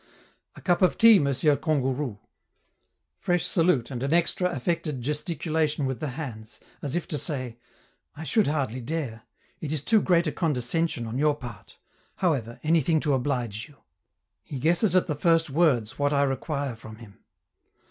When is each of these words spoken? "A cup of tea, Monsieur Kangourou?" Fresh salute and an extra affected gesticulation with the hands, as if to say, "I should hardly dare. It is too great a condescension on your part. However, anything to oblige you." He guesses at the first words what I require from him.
"A 0.55 0.61
cup 0.61 0.81
of 0.81 0.97
tea, 0.97 1.19
Monsieur 1.19 1.55
Kangourou?" 1.55 2.17
Fresh 3.19 3.45
salute 3.45 3.91
and 3.91 4.01
an 4.01 4.15
extra 4.15 4.49
affected 4.49 4.99
gesticulation 4.99 5.85
with 5.85 5.99
the 5.99 6.07
hands, 6.17 6.59
as 6.81 6.95
if 6.95 7.07
to 7.09 7.19
say, 7.19 7.57
"I 8.17 8.23
should 8.23 8.47
hardly 8.47 8.81
dare. 8.81 9.21
It 9.59 9.71
is 9.71 9.83
too 9.83 10.01
great 10.01 10.25
a 10.25 10.31
condescension 10.31 11.05
on 11.05 11.19
your 11.19 11.35
part. 11.35 11.77
However, 12.15 12.59
anything 12.63 12.99
to 13.01 13.13
oblige 13.13 13.67
you." 13.67 13.77
He 14.41 14.57
guesses 14.57 14.95
at 14.95 15.05
the 15.05 15.13
first 15.13 15.51
words 15.51 15.99
what 15.99 16.13
I 16.13 16.23
require 16.23 16.75
from 16.75 16.95
him. 16.95 17.19